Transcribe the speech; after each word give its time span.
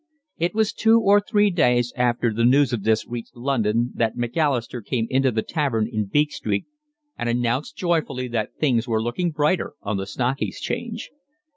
It 0.39 0.55
was 0.55 0.73
two 0.73 0.99
or 0.99 1.19
three 1.21 1.51
days 1.51 1.93
after 1.95 2.33
the 2.33 2.43
news 2.43 2.73
of 2.73 2.81
this 2.81 3.05
reached 3.05 3.35
London 3.35 3.91
that 3.93 4.17
Macalister 4.17 4.81
came 4.81 5.05
into 5.11 5.29
the 5.29 5.43
tavern 5.43 5.87
in 5.87 6.05
Beak 6.07 6.31
Street 6.31 6.65
and 7.19 7.29
announced 7.29 7.77
joyfully 7.77 8.27
that 8.29 8.55
things 8.57 8.87
were 8.87 9.03
looking 9.03 9.29
brighter 9.29 9.73
on 9.83 9.97
the 9.97 10.07
Stock 10.07 10.41
Exchange. 10.41 11.11